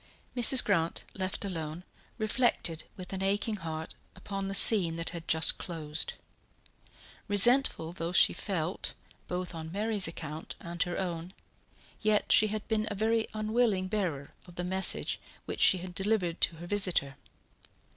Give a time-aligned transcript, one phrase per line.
[0.35, 0.65] Mrs.
[0.65, 1.83] Grant, left alone,
[2.17, 6.13] reflected with an aching heart upon the scene that had just closed.
[7.27, 8.95] Resentful though she felt
[9.27, 11.33] both on Mary's account and her own,
[12.01, 16.41] yet she had been a very unwilling bearer of the message which she had delivered
[16.41, 17.15] to her visitor.